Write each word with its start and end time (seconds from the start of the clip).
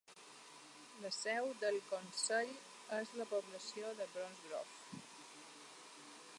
La 1.03 1.11
seu 1.17 1.49
del 1.65 1.77
consell 1.91 2.49
és 3.01 3.13
la 3.21 3.29
població 3.35 3.95
de 4.03 4.11
Bromsgrove. 4.17 5.01